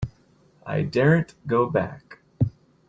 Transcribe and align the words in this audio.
I 0.65 0.81
daren't 0.81 1.35
go 1.45 1.69
back. 1.69 2.17